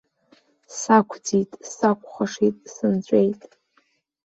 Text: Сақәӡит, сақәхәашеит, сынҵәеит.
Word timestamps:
Сақәӡит, 0.77 1.51
сақәхәашеит, 1.73 2.57
сынҵәеит. 2.73 3.41